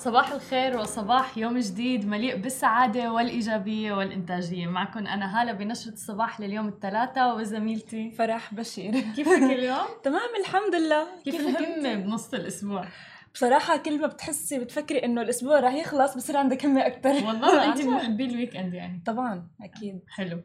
صباح 0.00 0.32
الخير 0.32 0.76
وصباح 0.76 1.38
يوم 1.38 1.58
جديد 1.58 2.08
مليء 2.08 2.36
بالسعادة 2.36 3.12
والإيجابية 3.12 3.92
والإنتاجية 3.92 4.66
معكم 4.66 5.06
أنا 5.06 5.40
هالة 5.40 5.52
بنشرة 5.52 5.92
الصباح 5.92 6.40
لليوم 6.40 6.68
الثلاثاء 6.68 7.36
وزميلتي 7.36 8.10
فرح 8.10 8.54
بشير 8.54 9.00
كيفك 9.16 9.42
اليوم؟ 9.42 9.86
تمام 10.04 10.28
الحمد 10.40 10.74
لله 10.74 11.06
كيف, 11.24 11.36
كيف 11.36 11.46
الهمة 11.46 11.94
بنص 11.94 12.34
الأسبوع؟ 12.34 12.84
بصراحة 13.34 13.76
كل 13.76 14.00
ما 14.00 14.06
بتحسي 14.06 14.58
بتفكري 14.58 15.04
إنه 15.04 15.22
الأسبوع 15.22 15.60
راح 15.60 15.74
يخلص 15.74 16.14
بصير 16.16 16.36
عندك 16.36 16.66
همة 16.66 16.86
أكثر 16.86 17.26
والله 17.26 17.64
انت 17.64 17.80
محبي 17.82 18.24
ال 18.24 18.56
weekend 18.56 18.74
يعني. 18.74 19.02
طبعا 19.06 19.48
أكيد. 19.62 20.00
حلو. 20.08 20.40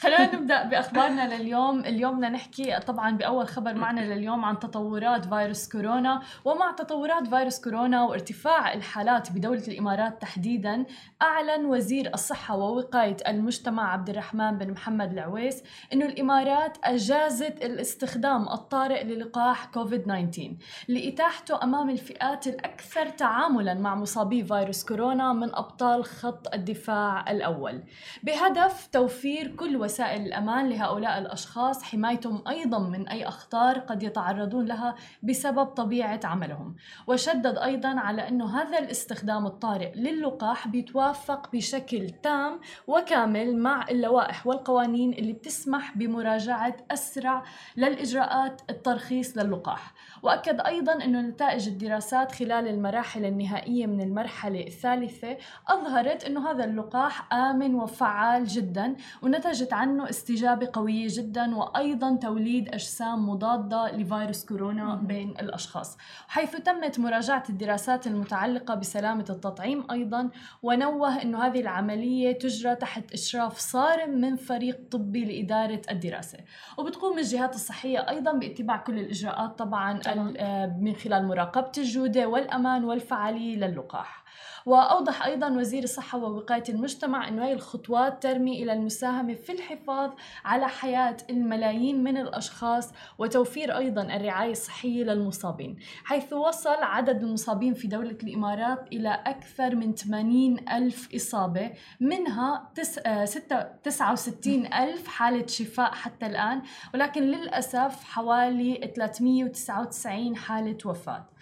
خلينا 0.00 0.34
نبدأ 0.36 0.64
بأخبارنا 0.64 1.34
لليوم. 1.34 1.80
اليوم 1.80 2.16
بدنا 2.16 2.28
نحكي 2.28 2.80
طبعا 2.80 3.16
بأول 3.16 3.48
خبر 3.48 3.74
معنا 3.74 4.00
لليوم 4.00 4.44
عن 4.44 4.58
تطورات 4.58 5.24
فيروس 5.24 5.68
كورونا. 5.68 6.22
ومع 6.44 6.72
تطورات 6.72 7.26
فيروس 7.28 7.60
كورونا 7.60 8.04
وارتفاع 8.04 8.74
الحالات 8.74 9.32
بدولة 9.32 9.62
الإمارات 9.68 10.22
تحديدا 10.22 10.86
أعلن 11.22 11.64
وزير 11.64 12.10
الصحة 12.14 12.56
ووقاية 12.56 13.16
المجتمع 13.28 13.92
عبد 13.92 14.08
الرحمن 14.10 14.58
بن 14.58 14.70
محمد 14.70 15.12
العويس 15.12 15.62
إنه 15.92 16.06
الإمارات 16.06 16.78
أجازت 16.84 17.64
الاستخدام 17.64 18.48
الطارئ 18.48 19.04
للقاح 19.04 19.64
كوفيد 19.66 20.02
19 20.02 20.54
لإتاحته 20.88 21.62
أمام 21.62 21.90
الفئات 21.90 22.21
الفئات 22.22 22.46
الأكثر 22.46 23.08
تعاملا 23.08 23.74
مع 23.74 23.94
مصابي 23.94 24.44
فيروس 24.44 24.84
كورونا 24.84 25.32
من 25.32 25.54
أبطال 25.54 26.04
خط 26.04 26.54
الدفاع 26.54 27.30
الأول. 27.30 27.82
بهدف 28.22 28.86
توفير 28.92 29.56
كل 29.56 29.76
وسائل 29.76 30.22
الأمان 30.26 30.68
لهؤلاء 30.68 31.18
الأشخاص 31.18 31.82
حمايتهم 31.82 32.48
أيضا 32.48 32.78
من 32.78 33.08
أي 33.08 33.28
أخطار 33.28 33.78
قد 33.78 34.02
يتعرضون 34.02 34.64
لها 34.64 34.94
بسبب 35.22 35.66
طبيعة 35.66 36.20
عملهم. 36.24 36.76
وشدد 37.06 37.58
أيضا 37.58 37.88
على 37.88 38.28
أنه 38.28 38.60
هذا 38.62 38.78
الاستخدام 38.78 39.46
الطارئ 39.46 39.92
للقاح 39.94 40.68
بيتوافق 40.68 41.52
بشكل 41.52 42.10
تام 42.10 42.60
وكامل 42.86 43.56
مع 43.56 43.88
اللوائح 43.88 44.46
والقوانين 44.46 45.12
اللي 45.12 45.32
بتسمح 45.32 45.96
بمراجعة 45.96 46.76
أسرع 46.90 47.44
للإجراءات 47.76 48.62
الترخيص 48.70 49.38
للقاح. 49.38 49.94
وأكد 50.22 50.60
أيضا 50.60 50.92
أنه 51.04 51.20
نتائج 51.20 51.68
الدراسات 51.68 52.11
الدراسات 52.12 52.32
خلال 52.32 52.68
المراحل 52.68 53.24
النهائية 53.24 53.86
من 53.86 54.00
المرحلة 54.00 54.66
الثالثة 54.66 55.36
أظهرت 55.68 56.24
أنه 56.24 56.50
هذا 56.50 56.64
اللقاح 56.64 57.32
آمن 57.32 57.74
وفعال 57.74 58.46
جدا 58.46 58.96
ونتجت 59.22 59.72
عنه 59.72 60.10
استجابة 60.10 60.68
قوية 60.72 61.06
جدا 61.10 61.56
وأيضا 61.56 62.16
توليد 62.16 62.68
أجسام 62.68 63.28
مضادة 63.28 63.90
لفيروس 63.90 64.44
كورونا 64.44 64.94
بين 64.94 65.30
الأشخاص. 65.30 65.98
حيث 66.28 66.56
تمت 66.56 66.98
مراجعة 66.98 67.44
الدراسات 67.48 68.06
المتعلقة 68.06 68.74
بسلامة 68.74 69.26
التطعيم 69.30 69.84
أيضا 69.90 70.30
ونوه 70.62 71.22
أنه 71.22 71.46
هذه 71.46 71.60
العملية 71.60 72.32
تجرى 72.32 72.74
تحت 72.74 73.12
إشراف 73.12 73.58
صارم 73.58 74.10
من 74.10 74.36
فريق 74.36 74.80
طبي 74.90 75.24
لإدارة 75.24 75.82
الدراسة. 75.90 76.38
وبتقوم 76.78 77.18
الجهات 77.18 77.54
الصحية 77.54 78.08
أيضا 78.08 78.32
باتباع 78.32 78.76
كل 78.76 78.98
الإجراءات 78.98 79.58
طبعا 79.58 80.00
آه، 80.06 80.76
من 80.80 80.94
خلال 80.94 81.26
مراقبة 81.26 81.70
الجودة 82.02 82.28
والأمان 82.28 82.84
والفعالية 82.84 83.56
للقاح. 83.56 84.22
وأوضح 84.66 85.26
أيضا 85.26 85.50
وزير 85.50 85.82
الصحة 85.82 86.18
ووقاية 86.18 86.62
المجتمع 86.68 87.28
أن 87.28 87.40
هذه 87.40 87.52
الخطوات 87.52 88.22
ترمي 88.22 88.62
إلى 88.62 88.72
المساهمة 88.72 89.34
في 89.34 89.52
الحفاظ 89.52 90.10
على 90.44 90.68
حياة 90.68 91.16
الملايين 91.30 92.04
من 92.04 92.16
الأشخاص 92.16 92.92
وتوفير 93.18 93.78
أيضا 93.78 94.02
الرعاية 94.02 94.50
الصحية 94.50 95.04
للمصابين 95.04 95.76
حيث 96.04 96.32
وصل 96.32 96.82
عدد 96.82 97.22
المصابين 97.22 97.74
في 97.74 97.88
دولة 97.88 98.18
الإمارات 98.22 98.88
إلى 98.92 99.22
أكثر 99.26 99.74
من 99.74 99.94
80 99.94 100.68
ألف 100.68 101.08
إصابة 101.14 101.72
منها 102.00 102.70
69 102.74 104.66
آه، 104.66 104.84
ألف 104.84 105.06
حالة 105.06 105.46
شفاء 105.46 105.92
حتى 105.92 106.26
الآن 106.26 106.62
ولكن 106.94 107.22
للأسف 107.22 108.04
حوالي 108.04 108.92
399 108.96 110.36
حالة 110.36 110.78
وفاة. 110.84 111.32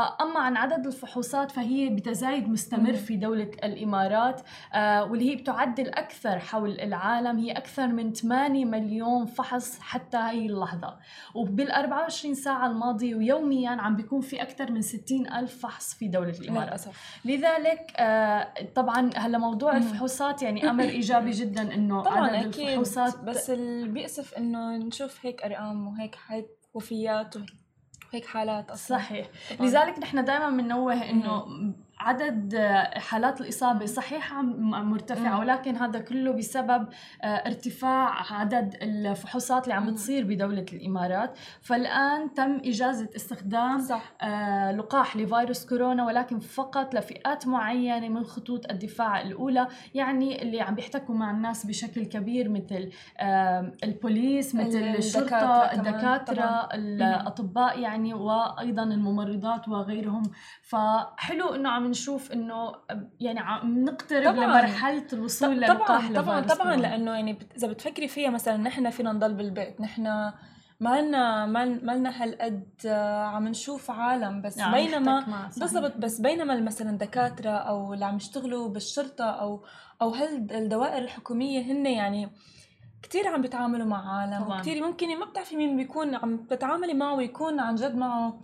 وأما 0.00 0.40
عن 0.40 0.56
عدد 0.56 0.86
الفحوصات 0.86 1.50
فهي 1.50 1.88
بتزايد 1.88 2.48
مستمر 2.48 2.92
في 2.92 3.16
دولة 3.16 3.50
الإمارات 3.64 4.40
آه 4.72 5.04
واللي 5.04 5.30
هي 5.30 5.36
بتعد 5.36 5.80
الأكثر 5.80 6.38
حول 6.38 6.80
العالم. 6.80 7.38
هي 7.38 7.52
أكثر 7.52 7.86
من 7.86 8.12
8 8.12 8.64
مليون 8.64 9.26
فحص 9.26 9.80
حتى 9.80 10.16
هاي 10.16 10.46
اللحظة. 10.46 10.96
وبال 11.34 11.70
24 11.70 12.34
ساعة 12.34 12.66
الماضية 12.66 13.14
ويوميا 13.14 13.70
عم 13.70 13.96
بيكون 13.96 14.20
في 14.20 14.42
أكثر 14.42 14.72
من 14.72 14.82
60 14.82 15.26
ألف 15.32 15.62
فحص 15.62 15.94
في 15.94 16.08
دولة 16.08 16.34
الإمارات. 16.40 16.68
للأسف. 16.68 17.20
لذلك 17.24 17.92
آه 17.96 18.52
طبعا 18.74 19.10
هلا 19.16 19.38
موضوع 19.38 19.76
الفحوصات 19.76 20.42
يعني 20.42 20.70
أمر 20.70 20.84
إيجابي 20.98 21.30
جدا 21.30 21.74
إنه 21.74 22.02
طبعا 22.02 22.26
عدد 22.26 22.46
أكيد 22.46 22.68
الفحوصات 22.68 23.24
بس 23.24 23.50
اللي 23.50 23.88
بيأسف 23.88 24.34
إنه 24.34 24.76
نشوف 24.76 25.26
هيك 25.26 25.42
أرقام 25.42 25.86
وهيك 25.86 26.14
حيث 26.14 26.44
وفيات 26.74 27.36
وهيك 27.36 27.63
هيك 28.14 28.26
حالات 28.26 28.70
أصلا. 28.70 28.98
صحيح. 28.98 29.26
طبعاً. 29.58 29.68
لذلك 29.68 29.98
نحن 29.98 30.24
دائما 30.24 30.50
بننوه 30.50 31.10
إنه 31.10 31.46
عدد 32.04 32.56
حالات 32.96 33.40
الإصابة 33.40 33.86
صحيح 33.86 34.34
مرتفعة 34.34 35.38
ولكن 35.38 35.76
هذا 35.76 35.98
كله 35.98 36.32
بسبب 36.32 36.88
آه، 37.22 37.26
ارتفاع 37.26 38.32
عدد 38.32 38.74
الفحوصات 38.82 39.64
اللي 39.64 39.74
عم 39.74 39.94
تصير 39.94 40.24
بدولة 40.24 40.66
الإمارات. 40.72 41.38
فالآن 41.60 42.34
تم 42.34 42.60
إجازة 42.64 43.08
استخدام 43.16 43.78
صح. 43.78 44.12
آه، 44.22 44.72
لقاح 44.72 45.16
لفيروس 45.16 45.66
كورونا 45.66 46.06
ولكن 46.06 46.38
فقط 46.38 46.94
لفئات 46.94 47.46
معينة 47.46 48.08
من 48.08 48.24
خطوط 48.24 48.70
الدفاع 48.70 49.20
الأولى 49.20 49.68
يعني 49.94 50.42
اللي 50.42 50.60
عم 50.60 50.74
بيحتكوا 50.74 51.14
مع 51.14 51.30
الناس 51.30 51.66
بشكل 51.66 52.04
كبير 52.04 52.48
مثل 52.48 52.90
البوليس 53.84 54.54
مثل 54.54 54.78
الشرطة 54.78 55.72
الدكاترة 55.72 56.68
الأطباء 56.74 57.80
يعني 57.80 58.14
وأيضا 58.14 58.82
الممرضات 58.82 59.68
وغيرهم. 59.68 60.22
فحلو 60.62 61.54
إنه 61.54 61.68
عم 61.68 61.93
نشوف 61.94 62.32
إنه 62.32 62.72
يعني 63.20 63.40
عم 63.40 63.84
نقترب 63.84 64.34
طبعاً. 64.34 64.46
لمرحلة 64.46 65.06
الوصول 65.12 65.56
للقاح 65.56 66.12
طبعا 66.12 66.22
طبعا 66.22 66.40
طبعا 66.40 66.76
لأنه 66.76 67.10
يعني 67.10 67.38
إذا 67.56 67.68
بتفكري 67.68 68.08
فيها 68.08 68.30
مثلا 68.30 68.56
نحن 68.56 68.90
فينا 68.90 69.12
نضل 69.12 69.34
بالبيت 69.34 69.80
نحن 69.80 70.32
ما 70.80 71.00
لنا 71.00 71.46
ما 71.46 71.92
لنا 71.94 72.22
هالقد 72.22 72.68
آه، 72.86 73.24
عم 73.24 73.48
نشوف 73.48 73.90
عالم 73.90 74.42
بس 74.42 74.56
يعني 74.56 74.74
بينما 74.74 75.48
بالضبط 75.56 75.96
بس 75.96 76.20
بينما 76.20 76.60
مثلا 76.60 76.98
دكاترة 76.98 77.50
أو 77.50 77.94
اللي 77.94 78.04
عم 78.04 78.16
يشتغلوا 78.16 78.68
بالشرطة 78.68 79.24
أو 79.24 79.64
أو 80.02 80.10
هالدوائر 80.10 80.98
الحكومية 81.02 81.72
هن 81.72 81.86
يعني 81.86 82.30
كثير 83.02 83.28
عم 83.28 83.42
بيتعاملوا 83.42 83.86
مع 83.86 84.20
عالم. 84.20 84.42
وكثير 84.42 84.86
ممكن 84.86 85.18
ما 85.18 85.26
بتعرفي 85.26 85.56
مين 85.56 85.76
بيكون 85.76 86.14
عم 86.14 86.36
تتعاملي 86.36 86.94
معه 86.94 87.14
ويكون 87.14 87.60
عن 87.60 87.74
جد 87.74 87.94
معه 87.94 88.40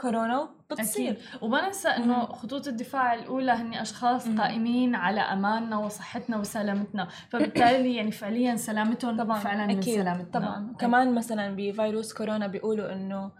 كورونا 0.00 0.48
بتصير. 0.70 1.12
أكيد. 1.12 1.42
وما 1.42 1.66
ننسى 1.66 1.88
إنه 1.88 2.26
خطوط 2.26 2.68
الدفاع 2.68 3.14
الأولى 3.14 3.52
هن 3.52 3.74
أشخاص. 3.74 4.28
قائمين 4.28 4.94
على 4.94 5.20
أماننا 5.20 5.78
وصحتنا 5.78 6.36
وسلامتنا. 6.36 7.08
فبالتالي 7.30 7.96
يعني 7.96 8.10
فعليا 8.10 8.56
سلامتهم 8.56 9.16
طبعا 9.16 9.38
فعلا 9.38 9.64
أكيد. 9.64 9.98
من 9.98 10.02
سلامتنا. 10.02 10.40
طبعا. 10.40 10.66
أكيد. 10.66 10.80
كمان 10.80 11.14
مثلا 11.14 11.56
بفيروس 11.56 12.12
كورونا 12.12 12.46
بيقولوا 12.46 12.92
إنه 12.92 13.32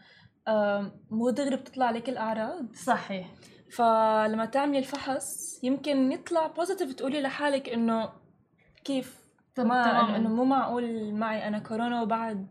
مو 1.10 1.31
دغري 1.31 1.56
بتطلع 1.56 1.91
لك 1.91 2.09
الأعراض. 2.09 2.75
صحيح. 2.75 3.26
فلما 3.72 4.44
تعملي 4.44 4.78
الفحص 4.78 5.60
يمكن 5.62 6.12
يطلع 6.12 6.47
بوزيتيف 6.47 6.94
تقولي 6.94 7.20
لحالك 7.20 7.69
إنه 7.69 8.12
كيف؟ 8.84 9.20
تمام 9.54 10.15
انه 10.15 10.28
مو 10.28 10.44
معقول 10.44 11.15
معي 11.15 11.49
أنا 11.49 11.59
كورونا 11.59 12.03
وبعد 12.03 12.49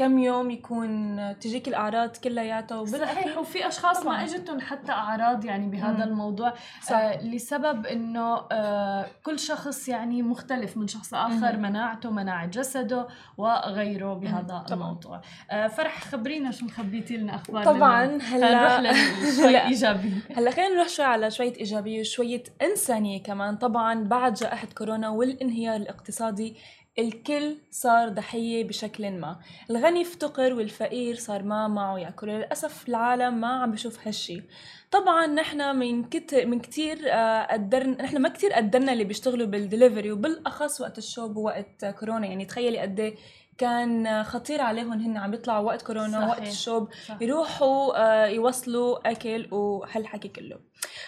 كم 0.00 0.18
يوم 0.18 0.50
يكون 0.50 1.18
تجيك 1.38 1.68
الأعراض 1.68 2.16
كلياتها 2.16 2.84
صحيح 2.84 3.38
وفي 3.38 3.68
أشخاص 3.68 4.00
طبعا. 4.00 4.16
ما 4.16 4.24
اجتهم 4.24 4.60
حتى 4.60 4.92
أعراض 4.92 5.44
يعني 5.44 5.66
بهذا 5.66 5.96
مم. 5.96 6.02
الموضوع 6.02 6.54
صح. 6.82 6.92
آه 6.92 7.22
لسبب 7.22 7.86
إنه 7.86 8.46
آه 8.52 9.06
كل 9.24 9.38
شخص 9.38 9.88
يعني 9.88 10.22
مختلف 10.22 10.76
من 10.76 10.88
شخص 10.88 11.14
آخر 11.14 11.56
مم. 11.56 11.62
مناعته 11.62 12.10
مناعة 12.10 12.46
جسده 12.46 13.08
وغيره 13.38 14.14
بهذا 14.14 14.64
مم. 14.68 14.74
الموضوع 14.74 15.20
آه 15.50 15.66
فرح 15.66 16.04
خبرينا 16.04 16.50
شو 16.50 16.64
مخبيتي 16.64 17.16
لنا 17.16 17.34
أخبار 17.34 17.64
طبعا 17.64 18.04
هلا 18.22 18.80
نروح 18.80 18.94
لشوي 19.22 19.58
إيجابي 19.68 20.12
هلا 20.36 20.50
خلينا 20.50 20.74
نروح 20.74 20.88
شوي 20.88 21.04
على 21.04 21.30
شوية 21.30 21.56
إيجابية 21.56 22.00
وشوية 22.00 22.42
إنسانية 22.62 23.22
كمان 23.22 23.56
طبعا 23.56 24.04
بعد 24.04 24.34
جائحة 24.34 24.68
كورونا 24.78 25.08
والانهيار 25.08 25.76
الاقتصادي 25.76 26.56
الكل 27.00 27.56
صار 27.70 28.08
ضحية 28.08 28.64
بشكل 28.64 29.10
ما 29.10 29.40
الغني 29.70 30.02
افتقر 30.02 30.52
والفقير 30.54 31.14
صار 31.14 31.42
ما 31.42 31.68
معه 31.68 31.98
يأكل 31.98 32.28
للأسف 32.28 32.88
العالم 32.88 33.40
ما 33.40 33.62
عم 33.62 33.70
بشوف 33.70 34.06
هالشي 34.06 34.42
طبعا 34.90 35.26
نحن 35.26 35.76
من 35.76 36.04
كتير 36.04 36.46
من 36.46 36.60
كثير 36.60 36.98
آه، 37.06 37.52
قدرنا 37.52 38.02
نحن 38.02 38.18
ما 38.22 38.28
كثير 38.28 38.52
قدرنا 38.52 38.92
اللي 38.92 39.04
بيشتغلوا 39.04 39.46
بالدليفري 39.46 40.12
وبالأخص 40.12 40.80
وقت 40.80 40.98
الشوب 40.98 41.36
ووقت 41.36 41.84
كورونا 41.84 42.26
يعني 42.26 42.44
تخيلي 42.44 42.78
قد 42.78 43.00
إيه 43.00 43.14
كان 43.58 44.24
خطير 44.24 44.60
عليهم 44.60 44.92
هن 44.92 45.16
عم 45.16 45.34
يطلعوا 45.34 45.66
وقت 45.66 45.82
كورونا 45.82 46.20
صحيح. 46.20 46.28
وقت 46.28 46.48
الشوب 46.48 46.88
صح. 47.08 47.22
يروحوا 47.22 47.96
آه، 47.96 48.26
يوصلوا 48.26 49.10
أكل 49.10 49.54
وهالحكي 49.54 50.28
كله 50.28 50.58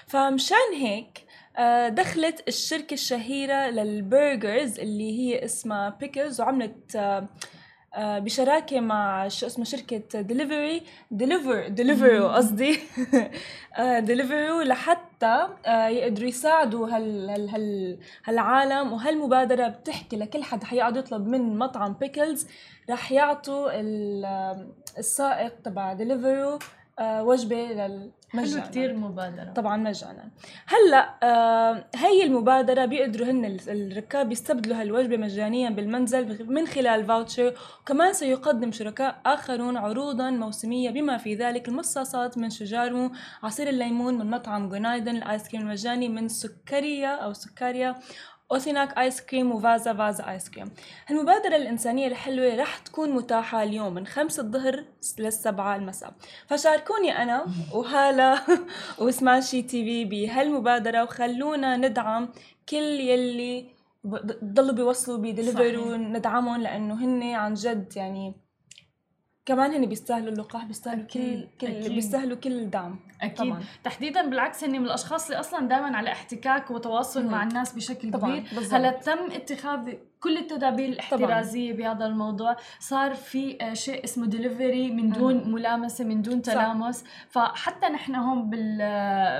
فمشان 0.06 0.72
هيك 0.76 1.26
دخلت 1.88 2.48
الشركة 2.48 2.94
الشهيرة 2.94 3.70
لل 3.70 3.95
burgers 3.95 4.80
اللي 4.80 5.18
هي 5.18 5.44
اسمها 5.44 5.88
Pickles 5.88 6.40
وعملت 6.40 6.96
آه، 7.94 8.18
بشراكة 8.18 8.80
مع 8.80 9.28
شو 9.28 9.46
اسمه 9.46 9.64
شركة 9.64 10.20
delivery 10.20 10.82
deliver 11.10 11.68
Deliveroo 11.68 12.28
قصدي. 12.28 12.78
Deliveroo 13.98 14.62
لحتى 14.62 15.48
آه، 15.66 15.86
يقدروا 15.88 16.28
يساعدوا 16.28 16.88
هال 16.88 17.30
هال 17.30 17.48
هال 17.48 17.98
هالعالم 18.24 18.92
وهالمبادرة 18.92 19.68
بتحكي 19.68 20.16
لكل 20.16 20.44
حد 20.44 20.64
حيقعد 20.64 20.96
يطلب 20.96 21.26
من 21.26 21.58
مطعم 21.58 21.92
Pickles 21.92 22.46
رح 22.90 23.12
يعطوا 23.12 23.70
السائق 24.98 25.62
تبع 25.64 25.92
Deliveroo 25.92 26.54
آه، 26.54 26.58
وجبة 27.00 27.56
لل 27.56 28.10
مجانا 28.34 28.60
حلو 28.62 28.70
كثير 28.70 28.96
مبادرة 28.96 29.52
طبعا 29.52 29.76
مجانا 29.76 30.30
هلأ 30.66 31.14
آه 31.22 31.84
هي 31.96 32.22
المبادرة 32.22 32.84
بيقدروا 32.84 33.26
هن 33.26 33.58
الركاب 33.68 34.32
يستبدلوا 34.32 34.80
هالوجبة 34.80 35.16
مجانيا 35.16 35.70
بالمنزل 35.70 36.46
من 36.52 36.66
خلال 36.66 37.04
فاوتشر 37.06 37.54
وكمان 37.82 38.12
سيقدم 38.12 38.72
شركاء 38.72 39.20
آخرون 39.26 39.76
عروضا 39.76 40.30
موسمية 40.30 40.90
بما 40.90 41.16
في 41.16 41.34
ذلك 41.34 41.68
المصاصات 41.68 42.38
من 42.38 42.50
شجارمو 42.50 43.10
عصير 43.42 43.68
الليمون 43.68 44.18
من 44.18 44.30
مطعم 44.30 44.68
جونايدن 44.68 45.16
الآيس 45.16 45.48
كريم 45.48 45.62
المجاني 45.62 46.08
من 46.08 46.28
سكرية 46.28 47.14
أو 47.14 47.32
سكرية 47.32 47.96
اوثيناك 48.52 48.98
آيس 48.98 49.20
كريم 49.20 49.52
وفازا 49.52 49.94
فازا 49.94 50.30
آيس 50.30 50.50
كريم. 50.50 50.70
المبادرة 51.10 51.56
الإنسانية 51.56 52.06
الحلوة 52.06 52.54
رح 52.56 52.78
تكون 52.78 53.10
متاحة 53.10 53.62
اليوم 53.62 53.94
من 53.94 54.06
خمسة 54.06 54.42
الظهر 54.42 54.84
للسبعة 55.18 55.76
المساء. 55.76 56.12
فشاركوني 56.46 57.22
أنا 57.22 57.46
وهالة 57.74 58.40
وسماشي 59.02 59.62
تي 59.62 59.84
في 59.84 60.04
بهالمبادرة 60.04 61.02
وخلونا 61.02 61.76
ندعم 61.76 62.28
كل 62.68 62.76
يلي 62.76 63.82
ضلوا 64.44 64.74
بيوصلوا 64.74 65.18
بيدليفروا 65.18 65.92
وندعمهم 65.92 66.62
لأنه 66.62 66.94
هن 67.04 67.22
عن 67.22 67.54
جد 67.54 67.92
يعني 67.96 68.34
كمان 69.46 69.72
هن 69.72 69.86
بيستاهلوا 69.86 70.32
اللقاح 70.32 70.64
بيستاهلوا 70.64 71.04
كل 71.06 71.48
كل. 71.60 71.94
بيستاهلوا 71.94 72.36
كل 72.36 72.52
الدعم 72.52 73.00
أكيد 73.22 73.36
طبعا. 73.46 73.64
تحديدا 73.84 74.28
بالعكس 74.28 74.64
هن 74.64 74.70
من 74.70 74.84
الأشخاص 74.86 75.24
اللي 75.26 75.40
أصلا 75.40 75.68
دائما 75.68 75.96
على 75.96 76.12
احتكاك 76.12 76.70
وتواصل 76.70 77.26
مع 77.26 77.42
الناس 77.42 77.72
بشكل 77.74 78.10
طبعاً. 78.10 78.38
كبير 78.38 78.62
هلأ 78.72 78.90
تم 78.90 79.18
اتخاذ 79.32 79.92
كل 80.22 80.38
التدابير 80.38 80.88
الاحترازية 80.88 81.72
طبعاً. 81.74 81.92
بهذا 81.94 82.06
الموضوع 82.06 82.56
صار 82.80 83.14
في 83.14 83.58
آه، 83.60 83.74
شيء 83.74 84.04
اسمه 84.04 84.26
ديليفري 84.26 84.90
من 84.90 85.10
دون 85.10 85.34
مم. 85.34 85.54
ملامسة 85.54 86.04
من 86.04 86.22
دون 86.22 86.42
تلامس 86.42 86.98
صح. 87.00 87.06
فحتى 87.28 87.86
نحن 87.86 88.14
هون 88.14 88.50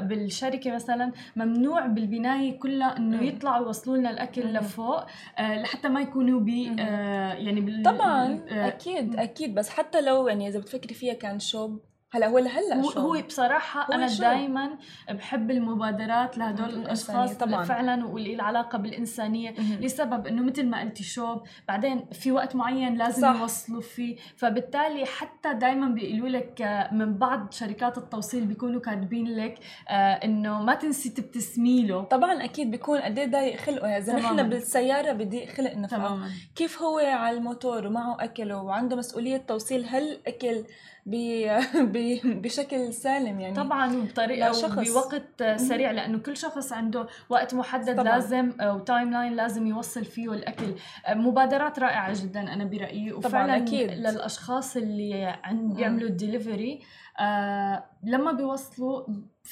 بالشركة 0.08 0.74
مثلا 0.74 1.12
ممنوع 1.36 1.86
بالبناية 1.86 2.58
كلها 2.58 2.96
إنه 2.96 3.22
يطلعوا 3.22 3.66
يوصلوا 3.66 3.96
لنا 3.96 4.10
الأكل 4.10 4.46
مم. 4.46 4.56
لفوق 4.56 5.04
آه، 5.38 5.62
لحتى 5.62 5.88
ما 5.88 6.00
يكونوا 6.00 6.40
ب 6.40 6.48
آه، 6.78 7.32
يعني 7.34 7.60
بال 7.60 7.82
طبعا 7.82 8.40
أكيد 8.48 9.16
أكيد 9.16 9.54
بس 9.54 9.70
حتى 9.70 10.00
لو 10.00 10.28
يعني 10.28 10.48
إذا 10.48 10.58
بتفكري 10.58 10.94
فيها 10.94 11.14
كان 11.14 11.38
شوب 11.38 11.80
هلا 12.14 12.26
هو 12.26 12.38
لهلا 12.38 12.74
هو, 12.74 12.90
هو 12.90 13.22
بصراحة 13.22 13.80
هو 13.86 13.92
أنا 13.92 14.06
دائما 14.06 14.70
بحب 15.10 15.50
المبادرات 15.50 16.38
لهدول 16.38 16.68
الأشخاص 16.68 17.32
طبعا. 17.32 17.64
فعلا 17.64 18.06
واللي 18.06 18.34
العلاقه 18.34 18.78
بالإنسانية 18.78 19.50
م-م. 19.50 19.78
لسبب 19.80 20.26
إنه 20.26 20.42
مثل 20.42 20.66
ما 20.66 20.80
قلتي 20.80 21.02
شوب 21.04 21.42
بعدين 21.68 22.04
في 22.12 22.32
وقت 22.32 22.56
معين 22.56 22.94
لازم 22.94 23.22
صح. 23.22 23.40
يوصلوا 23.40 23.80
فيه. 23.80 24.16
فبالتالي 24.36 25.06
حتى 25.06 25.54
دائما 25.54 25.88
بيقولوا 25.88 26.28
لك 26.28 26.62
آه، 26.62 26.94
من 26.94 27.14
بعض 27.18 27.52
شركات 27.52 27.98
التوصيل 27.98 28.44
بيكونوا 28.44 28.80
كاتبين 28.80 29.36
لك 29.36 29.58
آه 29.88 29.92
إنه 30.12 30.62
ما 30.62 30.74
تنسي 30.74 31.08
تبتسمي 31.08 31.86
له. 31.86 32.02
طبعا 32.02 32.44
أكيد 32.44 32.70
بيكون 32.70 32.98
قد 33.00 33.18
إيه 33.18 33.30
ضايق 33.30 33.56
خلقه. 33.56 33.86
يعني 33.88 34.04
إذا 34.04 34.16
نحن 34.16 34.48
بالسيارة 34.48 35.12
بضيق 35.12 35.48
خلقنا 35.48 35.86
تماما. 35.86 36.28
كيف 36.56 36.82
هو 36.82 36.98
على 36.98 37.36
الموتور 37.36 37.86
ومعه 37.86 38.16
اكله 38.20 38.62
وعنده 38.62 38.96
مسؤولية 38.96 39.36
توصيل؟ 39.36 39.84
هالاكل 39.84 40.64
بشكل 42.42 42.92
سالم 42.94 43.40
يعني. 43.40 43.54
طبعا 43.54 43.96
وبطريقة 43.96 44.50
بوقت 44.92 45.42
سريع 45.56 45.90
لأنه 45.90 46.18
كل 46.18 46.36
شخص 46.36 46.72
عنده 46.72 47.06
وقت 47.28 47.54
محدد 47.54 47.96
طبعاً. 47.96 48.04
لازم 48.12 48.52
و 48.62 49.10
timeline 49.10 49.32
لازم 49.32 49.66
يوصل 49.66 50.04
فيه 50.04 50.32
الأكل. 50.32 50.74
مبادرات 51.10 51.78
رائعة 51.78 52.22
جدا 52.22 52.40
أنا 52.52 52.64
برأيي. 52.64 53.12
وفعلا 53.12 53.56
أكيد. 53.56 53.90
للأشخاص 53.90 54.76
اللي 54.76 55.38
عند 55.44 55.74
بيعملوا 55.76 56.08
الدليفري 56.08 56.80
آه 57.20 57.84
لما 58.04 58.32
بيوصلوا 58.32 59.02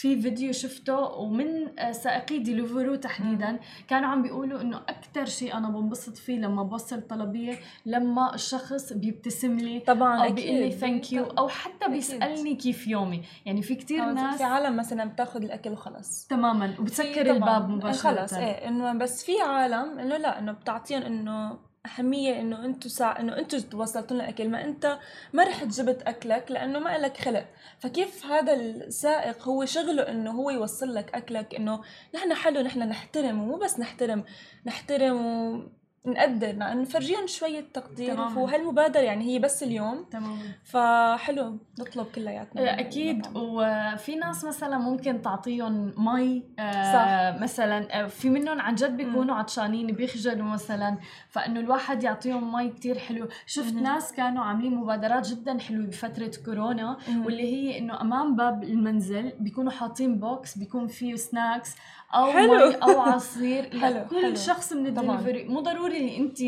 في 0.01 0.21
فيديو 0.23 0.53
شفته 0.53 0.99
ومن 0.99 1.79
آه، 1.79 1.93
سائقي 1.93 2.39
Deliveroo 2.39 2.95
تحديدا. 2.95 3.59
كانوا 3.89 4.09
عم 4.09 4.23
بيقولوا 4.23 4.61
إنه 4.61 4.77
أكثر 4.77 5.25
شيء 5.25 5.57
أنا 5.57 5.69
بنبسط 5.69 6.17
فيه 6.17 6.39
لما 6.39 6.63
بوصل 6.63 7.03
طلبية 7.03 7.59
لما 7.87 8.35
الشخص 8.35 8.93
بيبتسم 8.93 9.57
لي 9.57 9.81
طبعا 9.81 10.27
أو 10.27 10.33
بيقول 10.33 10.61
لي 10.61 10.71
thank 10.71 11.13
you 11.13 11.25
أو 11.25 11.49
حتى 11.49 11.89
بيسألني 11.89 12.55
كيف 12.55 12.87
يومي. 12.89 13.23
يعني 13.47 13.63
في 13.63 13.75
كثير 13.75 14.05
ناس 14.05 14.37
في 14.37 14.45
عالم 14.45 14.77
مثلا 14.77 15.05
بتاخذ 15.05 15.43
الأكل 15.43 15.71
وخلص. 15.71 16.27
تماما. 16.27 16.75
وبتسكر 16.79 17.31
الباب 17.31 17.69
مباشرة. 17.69 18.11
خلص 18.11 18.33
إيه 18.33 18.69
إنه 18.69 18.93
بس 18.93 19.25
في 19.25 19.33
عالم 19.41 19.99
إنه 19.99 20.17
لا 20.17 20.39
إنه 20.39 20.53
بتعطيهم 20.53 21.03
إنه 21.03 21.70
أهمية 21.87 22.41
إنه 22.41 22.65
أنتوا 22.65 22.91
سا... 22.91 23.05
إنه 23.21 23.39
أنتوا 23.39 23.59
وصلتوا 23.75 24.17
لنا 24.17 24.29
أكل 24.29 24.49
ما 24.49 24.65
أنت 24.65 24.99
ما 25.33 25.45
رحت 25.45 25.67
جبت 25.67 26.03
أكلك 26.03 26.51
لأنه 26.51 26.79
ما 26.79 26.99
لك 26.99 27.17
خلق. 27.17 27.47
فكيف 27.79 28.27
هذا 28.27 28.53
السائق 28.55 29.49
هو 29.49 29.65
شغله 29.65 30.03
إنه 30.03 30.31
هو 30.31 30.51
يوصل 30.51 30.95
لك 30.95 31.15
أكلك 31.15 31.55
إنه 31.55 31.83
نحن 32.15 32.35
حلو 32.35 32.61
نحن 32.61 32.79
نحترم 32.79 33.43
ومو 33.43 33.57
بس 33.57 33.81
نحترم 33.81 34.25
نحترم 34.67 35.27
و... 35.27 35.63
نقدر 36.07 36.59
نفرجيهم 36.59 37.27
شوية 37.27 37.65
تقدير. 37.75 38.21
وهالمبادرة 38.21 39.01
يعني 39.01 39.25
هي 39.35 39.39
بس 39.39 39.63
اليوم 39.63 40.05
تمام 40.11 40.39
فحلو 40.65 41.59
نطلب 41.81 42.07
كلياتنا 42.15 42.81
أكيد 42.81 43.27
وفي 43.37 44.15
ناس 44.17 44.45
مثلا 44.45 44.79
ممكن 44.79 45.23
تعطيهم 45.23 45.93
مي 45.99 46.43
آه 46.59 46.93
صح. 47.35 47.43
مثلا 47.43 48.01
آه، 48.03 48.07
في 48.07 48.31
منهم 48.31 48.61
عن 48.61 48.75
جد 48.75 48.97
بيكونوا 48.97 49.35
عطشانين 49.35 49.87
بيخجلوا 49.87 50.47
مثلا 50.47 50.97
فإنه 51.29 51.61
الواحد 51.61 52.03
يعطيهم 52.03 52.53
مي 52.53 52.69
كتير 52.69 52.99
حلو 52.99 53.29
شفت 53.47 53.73
مم. 53.75 53.83
ناس 53.83 54.13
كانوا 54.13 54.45
عاملين 54.45 54.75
مبادرات 54.75 55.29
جدا 55.29 55.59
حلوة 55.59 55.87
بفترة 55.87 56.31
كورونا 56.45 56.97
مم. 57.09 57.25
واللي 57.27 57.43
هي 57.55 57.79
إنه 57.79 58.01
أمام 58.01 58.37
باب 58.37 58.63
المنزل 58.65 59.33
بيكونوا 59.41 59.73
حاطين 59.73 60.19
box 60.19 60.59
بيكون 60.59 60.87
فيه 60.87 61.15
snacks 61.17 61.71
أو 62.15 62.33
حلو. 62.33 62.55
مي 62.69 62.75
أو 62.75 63.01
عصير 63.01 63.65
لكل 63.75 64.23
حلو. 64.23 64.35
شخص 64.35 64.73
من 64.73 64.87
الدليفري 64.87 65.45
مو 65.45 65.61
ضروري 65.61 65.90
اللي 65.97 66.17
انت 66.17 66.39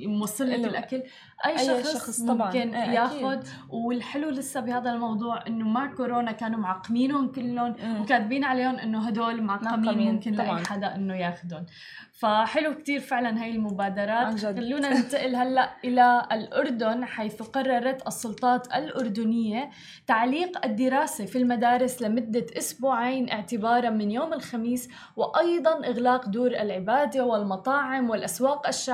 موصل 0.00 0.50
لك 0.50 0.64
الاكل 0.64 1.02
أي, 1.46 1.58
أي 1.58 1.66
شخص, 1.66 1.92
شخص 1.94 2.20
طبعا. 2.22 2.46
ممكن 2.46 2.74
آه 2.74 2.92
ياخذ 2.92 3.46
والحلو 3.68 4.30
لسه 4.30 4.60
بهذا 4.60 4.92
الموضوع 4.92 5.46
إنه 5.46 5.68
مع 5.68 5.94
كورونا 5.94 6.32
كانوا 6.32 6.58
معقمينهم 6.58 7.32
كلهم 7.32 7.74
وكاتبين 8.00 8.44
عليهم 8.44 8.74
إنه 8.76 9.08
هدول 9.08 9.42
معقمين 9.42 10.12
ممكن. 10.14 10.32
لأي 10.32 10.64
حدا 10.64 10.94
إنه 10.94 11.16
ياخذهم 11.16 11.66
فحلو 12.12 12.74
كتير 12.74 13.00
فعلا 13.00 13.42
هاي 13.42 13.50
المبادرات. 13.50 14.44
خلونا 14.44 14.94
ننتقل 14.94 15.36
هلأ 15.36 15.70
إلى 15.84 16.28
الأردن 16.32 17.04
حيث 17.04 17.42
قررت 17.42 18.06
السلطات 18.06 18.66
الأردنية 18.66 19.70
تعليق 20.06 20.64
الدراسة 20.64 21.24
في 21.24 21.38
المدارس 21.38 22.02
لمدة 22.02 22.46
أسبوعين 22.58 23.30
اعتبارا 23.30 23.90
من 23.90 24.10
يوم 24.10 24.32
الخميس 24.32 24.88
وأيضا 25.16 25.86
إغلاق 25.86 26.28
دور 26.28 26.50
العبادة 26.50 27.24
والمطاعم 27.24 28.10
والأسواق 28.10 28.68
الشعبيه 28.68 28.87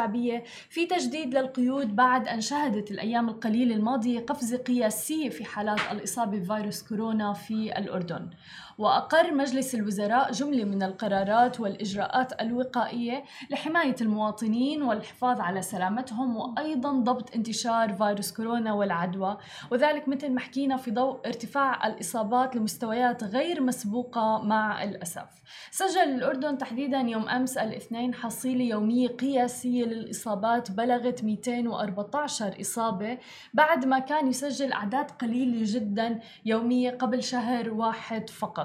في 0.69 0.87
تجديد 0.87 1.35
للقيود 1.35 1.97
بعد 1.97 2.29
أن 2.29 2.41
شهدت 2.41 2.91
الأيام 2.91 3.29
القليلة 3.29 3.75
الماضية 3.75 4.21
قفزة 4.21 4.57
قياسية 4.57 5.29
في 5.29 5.45
حالات 5.45 5.81
الإصابة 5.93 6.39
بفيروس 6.39 6.83
كورونا 6.83 7.33
في 7.33 7.79
الأردن. 7.79 8.31
وأقر 8.79 9.35
مجلس 9.35 9.75
الوزراء 9.75 10.33
جملة 10.33 10.65
من 10.65 10.83
القرارات 10.83 11.61
والإجراءات 11.61 12.43
الوقائية 12.43 13.25
لحماية 13.51 13.97
المواطنين 14.01 14.83
والحفاظ 14.83 15.41
على 15.41 15.63
سلامتهم 15.63 16.37
وأيضا 16.37 16.93
ضبط 16.93 17.35
انتشار 17.35 17.93
فيروس 17.93 18.33
كورونا 18.33 18.73
والعدوى. 18.73 19.37
وذلك 19.71 20.09
مثل 20.09 20.31
ما 20.31 20.41
حكينا 20.41 20.77
في 20.77 20.91
ضوء 20.91 21.27
ارتفاع 21.27 21.87
الإصابات 21.87 22.57
لمستويات 22.57 23.25
غير 23.25 23.63
مسبوقة 23.63 24.43
مع 24.43 24.85
الأسف. 24.85 25.43
سجل 25.71 26.15
الأردن 26.15 26.59
تحديدا 26.59 26.99
يوم 26.99 27.29
أمس 27.29 27.59
الاثنين 27.59 28.15
حصيلة 28.15 28.65
يومية 28.65 29.09
قياسية 29.09 29.85
مسجل 29.85 29.93
الإصابات 29.93 30.71
بلغت 30.71 31.25
214 31.25 32.61
إصابة 32.61 33.19
بعد 33.55 33.87
ما 33.87 33.99
كان 33.99 34.29
يسجل 34.29 34.73
أعداد 34.73 35.11
قليلة 35.11 35.63
جدا 35.63 36.21
يومية 36.45 36.91
قبل 36.91 37.23
شهر 37.23 37.71
واحد 37.71 38.31
فقط. 38.31 38.64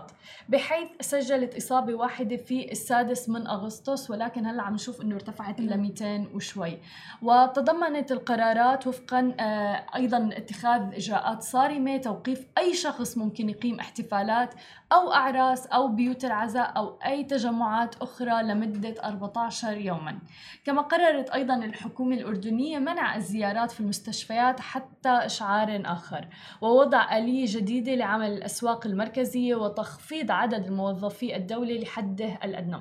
بحيث 0.50 0.88
سجلت 1.02 1.56
إصابة 1.56 1.94
واحدة 1.94 2.38
في 2.38 2.72
السادس 2.72 3.30
من 3.30 3.48
أغسطس 3.48 4.12
ولكن 4.12 4.46
هلأ 4.46 4.64
عم 4.64 4.74
نشوف 4.74 5.02
أنه 5.02 5.16
ارتفعت 5.16 5.60
إلى 5.60 5.78
200 5.78 6.28
وشوي. 6.34 6.78
وتضمنت 7.22 8.12
القرارات 8.12 8.88
وفقا 8.88 9.36
آه، 9.40 9.86
أيضا 9.96 10.30
اتخاذ 10.34 10.82
إجراءات 10.94 11.42
صارمة 11.42 11.98
توقيف 11.98 12.46
أي 12.58 12.74
شخص 12.74 13.18
ممكن 13.18 13.50
يقيم 13.50 13.80
احتفالات 13.80 14.54
أو 14.92 15.14
أعراس 15.14 15.68
أو 15.68 15.88
بيوت 15.88 16.26
العزاء 16.26 16.78
أو 16.78 17.00
أي 17.06 17.24
تجمعات 17.24 17.96
أخرى 17.96 18.44
لمدة 18.44 18.96
14 19.04 19.78
يوما. 19.78 20.20
كما 20.66 20.82
قررت 20.82 21.30
أيضا 21.30 21.56
الحكومة 21.56 22.16
الأردنية 22.16 22.80
منع 22.80 23.16
الزيارات 23.16 23.72
في 23.72 23.80
المستشفيات 23.80 24.60
حتى 24.60 25.10
إشعار 25.10 25.82
آخر. 25.86 26.28
ووضع 26.62 27.18
آلية 27.18 27.46
جديدة 27.48 27.96
لعمل 27.96 28.32
الأسواق 28.32 28.86
المركزية 28.86 29.56
وتخفيض 29.90 30.32
عدد 30.32 30.66
الموظفي 30.66 31.36
الدولة 31.36 31.74
لحده 31.80 32.40
الأدنى. 32.44 32.78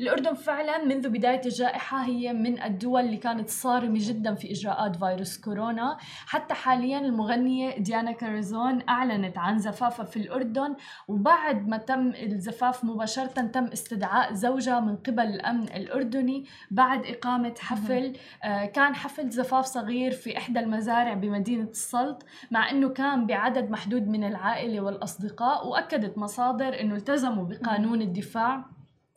الأردن 0.00 0.34
فعلا 0.34 0.84
منذ 0.84 1.08
بداية 1.08 1.40
الجائحة 1.46 2.04
هي 2.04 2.32
من 2.32 2.62
الدول 2.62 3.00
اللي 3.00 3.16
كانت 3.16 3.48
صارمة 3.48 3.98
جدا 3.98 4.34
في 4.34 4.52
إجراءات 4.52 4.96
فيروس 4.96 5.40
كورونا. 5.40 5.96
حتى 6.26 6.54
حاليا 6.54 6.98
المغنية 6.98 7.78
ديانا 7.78 8.12
كاريزون 8.12 8.82
أعلنت 8.88 9.38
عن 9.38 9.58
زفافها 9.58 10.04
في 10.04 10.16
الأردن 10.16 10.74
وبعد 11.08 11.68
ما 11.68 11.76
تم 11.76 12.08
الزفاف 12.08 12.84
مباشرة 12.84 13.26
تم 13.26 13.64
استدعاء 13.64 14.32
زوجها 14.32 14.80
من 14.80 14.96
قبل 14.96 15.26
الأمن 15.26 15.62
الأردني 15.62 16.44
بعد 16.70 17.06
إقامة 17.06 17.54
حفل. 17.60 18.12
آه 18.44 18.64
كان 18.66 18.94
حفل 18.94 19.30
زفاف 19.30 19.64
صغير 19.64 20.10
في 20.10 20.38
إحدى 20.38 20.60
المزارع 20.60 21.14
بمدينة 21.14 21.68
السلط 21.70 22.24
مع 22.50 22.70
أنه 22.70 22.88
كان 22.88 23.26
بعدد 23.26 23.70
محدود 23.70 24.08
من 24.08 24.24
العائلة 24.24 24.80
والأصدقاء 24.80 25.68
وأكدت 25.68 26.18
مصادر 26.18 26.51
أنه 26.60 26.94
التزموا 26.94 27.44
بقانون 27.44 28.02
الدفاع 28.02 28.64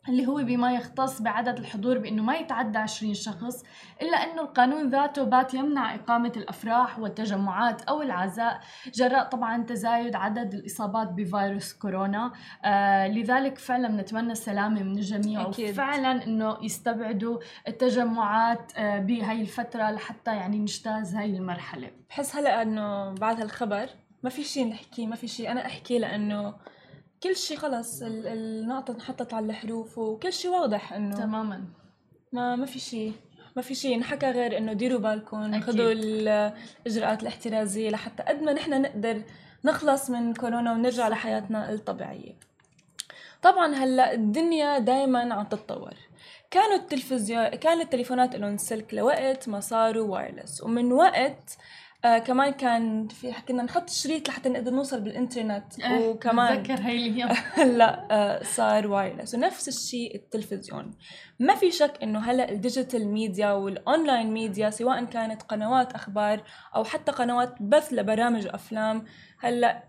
اللي 0.08 0.26
هو 0.26 0.34
بما 0.34 0.72
يختص 0.72 1.22
بعدد 1.22 1.58
الحضور 1.58 1.98
بإنه 1.98 2.22
ما 2.22 2.34
يتعدى 2.34 2.78
20 2.78 3.14
شخص 3.14 3.64
إلا 4.02 4.16
إنه 4.16 4.42
القانون 4.42 4.90
ذاته 4.90 5.24
بات 5.24 5.54
يمنع 5.54 5.94
إقامة 5.94 6.32
الأفراح 6.36 6.98
والتجمعات 6.98 7.82
أو 7.82 8.02
العزاء 8.02 8.60
جراء 8.94 9.28
طبعا 9.28 9.62
تزايد 9.62 10.16
عدد 10.16 10.54
الإصابات 10.54 11.08
بفيروس 11.08 11.72
كورونا. 11.72 12.32
آه 12.64 13.08
لذلك 13.08 13.58
فعلا 13.58 13.88
بنتمنى 13.88 14.32
السلامة 14.32 14.82
من 14.82 14.98
الجميع 14.98 15.42
أكيد. 15.42 15.70
وفعلا 15.70 16.24
إنه 16.24 16.56
يستبعدوا 16.62 17.38
التجمعات 17.68 18.72
آه 18.76 18.98
بهي 18.98 19.40
الفترة 19.40 19.90
لحتى 19.90 20.36
يعني 20.36 20.58
نجتاز 20.58 21.14
هاي 21.14 21.36
المرحلة. 21.36 21.90
بحس 22.10 22.36
هلأ 22.36 22.62
إنه 22.62 23.14
بعد 23.14 23.40
هالخبر 23.40 23.88
ما 24.22 24.30
في 24.30 24.44
شيء 24.44 24.68
نحكي 24.68 25.06
ما 25.06 25.16
في 25.16 25.28
شيء 25.28 25.50
أنا 25.50 25.66
أحكي 25.66 25.98
لأنه 25.98 26.54
كل 27.22 27.36
شيء 27.36 27.56
خلص 27.56 28.02
النقطة 28.02 28.94
انحطت 28.94 29.34
على 29.34 29.46
الحروف 29.46 29.98
وكل 29.98 30.32
شيء 30.32 30.50
واضح 30.50 30.92
إنه 30.92 31.16
تماما. 31.16 31.64
ما 32.32 32.56
ما 32.56 32.66
في 32.66 32.78
شيء 32.78 33.12
ما 33.56 33.62
في 33.62 33.74
شيء 33.74 33.98
نحكى 33.98 34.30
غير 34.30 34.58
إنه 34.58 34.72
ديروا 34.72 35.00
بالكم 35.00 35.60
خذوا 35.60 35.92
الإجراءات 35.92 37.22
الاحترازية 37.22 37.90
لحتى 37.90 38.22
قد 38.22 38.42
ما 38.42 38.52
نحن 38.52 38.82
نقدر 38.82 39.22
نخلص 39.64 40.10
من 40.10 40.34
كورونا 40.34 40.72
ونرجع 40.72 41.08
لحياتنا 41.08 41.72
الطبيعية. 41.72 42.38
طبعا 43.42 43.74
هلأ 43.74 44.12
الدنيا 44.12 44.78
دائما 44.78 45.34
عم 45.34 45.44
تتطور. 45.44 45.94
كانوا 46.50 46.76
التلفزيون 46.76 47.48
كانت 47.48 47.82
التليفونات 47.82 48.36
لهم 48.36 48.56
سلك 48.56 48.94
لوقت 48.94 49.48
ما 49.48 49.60
صاروا 49.60 50.06
wireless 50.06 50.62
ومن 50.62 50.92
وقت 50.92 51.58
آه 52.04 52.18
كمان 52.18 52.52
كان 52.52 53.08
في 53.08 53.32
كنا 53.48 53.62
نحط 53.62 53.90
شريط 53.90 54.28
لحتى 54.28 54.48
نقدر 54.48 54.70
نوصل 54.70 55.00
بالإنترنت. 55.00 55.80
أه 55.80 56.00
وكمان 56.00 56.62
بتذكر 56.62 56.82
هاي 56.82 57.06
الأيام 57.06 57.28
هلا 57.54 58.06
آه 58.10 58.42
صار 58.42 58.86
wireless 58.86 59.34
ونفس 59.34 59.68
الشيء 59.68 60.14
التلفزيون. 60.14 60.90
ما 61.40 61.54
في 61.54 61.70
شك 61.70 61.98
إنه 62.02 62.18
هلا 62.18 62.50
ال 62.50 62.57
digital 62.57 63.08
media 63.08 63.52
وال 63.52 63.72
online 63.72 64.30
media 64.32 64.70
سواء 64.70 65.04
كانت 65.04 65.42
قنوات 65.42 65.92
أخبار 65.92 66.42
أو 66.76 66.84
حتى 66.84 67.12
قنوات 67.12 67.62
بث 67.62 67.92
لبرامج 67.92 68.46
وافلام 68.46 69.04
هلا 69.40 69.84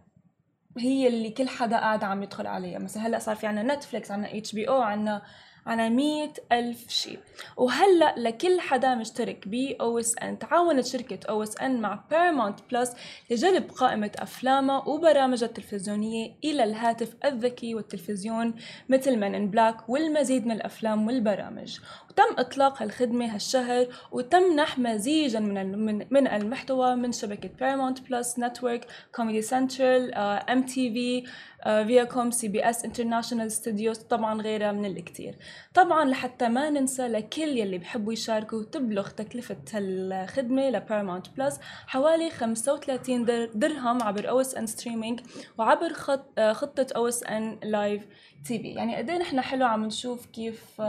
هي 0.78 1.08
اللي 1.08 1.30
كل 1.30 1.50
حدا 1.50 1.78
قاعد 1.78 2.04
عم 2.04 2.24
يدخل 2.24 2.48
عليها. 2.48 2.80
مثلا 2.80 3.08
هلا 3.08 3.20
صار 3.20 3.36
في 3.36 3.48
عنا 3.48 3.76
Netflix 3.76 4.12
عنا 4.12 4.38
HBO 4.38 4.82
عنا 4.82 5.22
على 5.68 5.90
مية 5.90 6.34
ألف 6.52 6.90
شيء 6.90 7.20
وهلأ 7.58 8.16
لكل 8.18 8.60
حدا 8.60 8.96
مشترك 8.96 9.48
ب 9.48 9.74
OSN 9.74 10.38
تعاونت 10.40 10.86
شركة 10.86 11.46
OSN 11.46 11.64
مع 11.64 12.04
Paramount 12.12 12.56
Plus 12.72 12.90
لجلب 13.32 13.72
قائمة 13.72 14.12
أفلامها 14.16 14.88
وبرامجها 14.88 15.48
التلفزيونية 15.48 16.32
إلى 16.44 16.64
الهاتف 16.64 17.16
الذكي 17.26 17.76
والتلفزيون 17.76 18.54
مثل 18.90 19.24
Men 19.24 19.38
in 19.38 19.48
Black 19.48 19.90
والمزيد 19.90 20.46
من 20.46 20.52
الأفلام 20.52 21.08
والبرامج. 21.08 21.80
وتم 22.18 22.40
إطلاق 22.40 22.82
هالخدمة 22.82 23.36
هالشهر 23.36 23.88
وتمنح 24.12 24.80
مزيجا 24.80 25.40
من 25.40 26.08
من 26.14 26.28
المحتوى 26.28 26.96
من 26.96 27.12
شبكة 27.12 27.50
Paramount 27.60 27.98
Plus 27.98 28.28
Network 28.44 28.84
Comedy 29.18 29.50
Central 29.50 30.18
ام 30.50 30.64
تي 30.64 30.94
في 30.94 31.24
فياكوم 31.64 32.32
سي 32.32 32.48
بي 32.48 32.70
اس 32.70 32.86
انترناشونال 32.86 33.52
ستوديوز 33.52 33.98
طبعا 33.98 34.42
غيرها 34.42 34.72
من 34.72 34.86
الكثير 34.86 35.36
طبعا 35.74 36.06
لحتى 36.06 36.50
ما 36.50 36.70
ننسى 36.70 37.08
لكل 37.08 37.58
يلي 37.58 37.78
بحبوا 37.78 38.14
يشاركوا 38.14 38.64
تبلغ 38.64 39.10
تكلفة 39.10 39.58
هالخدمة 39.74 40.70
ل 40.70 40.76
Paramount 40.76 41.28
Plus 41.38 41.60
حوالي 41.88 42.30
35 42.30 43.26
درهم 43.56 44.04
عبر 44.04 44.30
OSN 44.30 44.68
Streaming 44.68 45.20
وعبر 45.58 45.94
خط 45.94 46.40
خطة 46.40 46.88
OSN 46.96 47.60
Live 47.64 48.02
TV 48.46 48.68
يعني 48.68 48.96
قد 48.96 49.12
نحن 49.12 49.42
حلو 49.42 49.66
عم 49.66 49.86
نشوف 49.86 50.26
كيف 50.26 50.82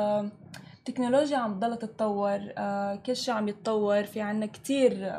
التكنولوجيا 0.88 1.36
عم 1.36 1.54
تضلها 1.54 1.76
تتطور 1.76 2.38
كل 3.06 3.16
شيء 3.16 3.34
عم 3.34 3.48
يتطور 3.48 4.04
في 4.04 4.20
عنا 4.20 4.46
كتير 4.46 5.12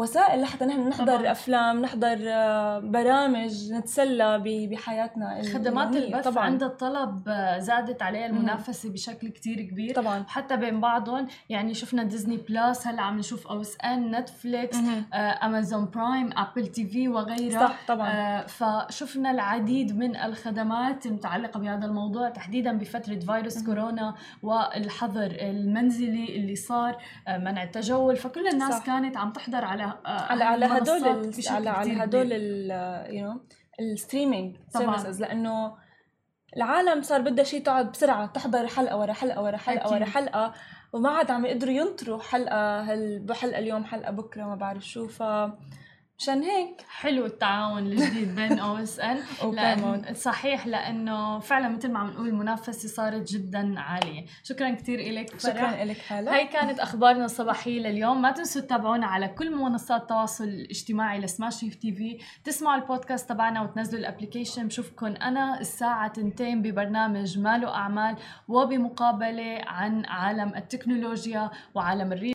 وسائل 0.00 0.42
لحتى 0.42 0.64
نحن 0.64 0.88
نحضر 0.88 1.16
طبعا. 1.16 1.30
أفلام 1.32 1.80
نحضر 1.82 2.18
آه، 2.26 2.78
برامج 2.78 3.72
نتسلى 3.72 4.38
بحياتنا 4.70 5.42
خدمات 5.54 5.96
البث 5.96 6.24
طبعا. 6.28 6.44
عند 6.44 6.62
الطلب 6.62 7.28
آه، 7.28 7.58
زادت 7.58 8.02
عليها 8.02 8.26
المنافسة 8.26 8.92
بشكل 8.92 9.28
كتير 9.28 9.60
كبير. 9.62 9.94
طبعا. 9.94 10.24
حتى 10.28 10.56
بين 10.56 10.80
بعضهم 10.80 11.26
يعني 11.48 11.74
شفنا 11.74 12.02
Disney 12.02 12.36
Plus 12.36 12.86
هلأ 12.86 13.02
عم 13.02 13.18
نشوف 13.18 13.46
OSN 13.46 14.16
Netflix 14.16 14.76
آه 14.76 15.16
Amazon 15.16 15.90
Prime 15.94 16.30
Apple 16.36 16.66
TV 16.66 17.08
وغيرها. 17.08 17.66
صح 17.66 17.76
طبعا. 17.88 18.08
آه 18.08 18.46
فشفنا 18.46 19.30
العديد 19.30 19.96
من 19.98 20.16
الخدمات 20.16 21.06
المتعلقة 21.06 21.60
بهذا 21.60 21.86
الموضوع 21.86 22.28
تحديدا 22.28 22.72
بفترة 22.72 23.18
فيروس 23.18 23.56
مم. 23.58 23.66
كورونا 23.66 24.14
والحظر 24.42 25.36
المنزلي 25.40 26.36
اللي 26.36 26.56
صار 26.56 26.96
آه 27.28 27.38
منع 27.38 27.62
التجول. 27.62 28.16
فكل 28.16 28.48
الناس 28.48 28.74
صح. 28.74 28.86
كانت 28.86 29.16
عم 29.16 29.32
تحضر 29.32 29.64
على 29.64 29.89
على 30.06 30.44
على 30.44 30.66
هدول 30.66 31.32
على 31.48 31.70
على 31.70 31.92
هدول 31.92 32.32
you 33.10 33.26
know 33.26 33.40
ال 33.80 33.88
streaming 33.88 34.56
services 34.68 35.20
لأنه 35.20 35.76
العالم 36.56 37.02
صار 37.02 37.20
بدها 37.20 37.44
شيء 37.44 37.62
تقعد 37.62 37.92
بسرعة 37.92 38.26
تحضر 38.26 38.66
حلقة 38.66 38.96
ورا 38.96 39.12
حلقة 39.12 39.42
ورا 39.42 39.56
حلقة 39.56 39.92
ورا 39.92 40.04
حلقة 40.04 40.54
وما 40.92 41.10
عاد 41.10 41.30
عم 41.30 41.46
يقدروا 41.46 41.74
ينطروا 41.74 42.22
حلقة 42.22 42.80
هل 42.80 43.26
حلقة 43.34 43.58
اليوم 43.58 43.84
حلقة 43.84 44.10
بكرة 44.10 44.44
ما 44.44 44.54
بعرف 44.54 44.86
شو 44.86 45.08
ف 45.08 45.22
مشان 46.20 46.42
هيك. 46.42 46.84
حلو 46.88 47.26
التعاون 47.26 47.86
الجديد 47.86 48.34
بين 48.34 48.58
OSN. 48.58 49.18
لأن 49.56 50.14
صحيح 50.14 50.66
لأنه 50.66 51.38
فعلا 51.38 51.68
مثل 51.68 51.92
ما 51.92 51.98
عم 51.98 52.10
نقول 52.10 52.28
المنافسة 52.28 52.88
صارت 52.88 53.32
جدا 53.32 53.80
عالية. 53.80 54.26
شكرا 54.44 54.70
كثير 54.70 55.12
لك 55.12 55.40
شكرا 55.40 55.84
لك 55.84 55.96
هلا 56.08 56.34
هاي 56.34 56.46
كانت 56.46 56.80
أخبارنا 56.80 57.24
الصباحية 57.24 57.80
لليوم. 57.80 58.22
ما 58.22 58.30
تنسوا 58.30 58.62
تتابعونا 58.62 59.06
على 59.06 59.28
كل 59.28 59.56
منصات 59.56 60.00
التواصل 60.02 60.44
الاجتماعي 60.44 61.20
ل 61.20 61.60
Smash 61.60 61.92
TV 61.92 62.18
تسمعوا 62.44 62.82
البودكاست 62.82 63.28
تبعنا 63.28 63.62
وتنزلوا 63.62 64.00
الأبلكيشن. 64.00 64.66
بشوفكم 64.66 65.06
أنا 65.06 65.60
الساعة 65.60 66.08
تنتين 66.08 66.62
ببرنامج 66.62 67.38
ماله 67.38 67.74
اعمال 67.74 68.16
وبمقابلة 68.48 69.60
عن 69.66 70.04
عالم 70.04 70.54
التكنولوجيا 70.56 71.50
وعالم 71.74 72.12
الريل 72.12 72.28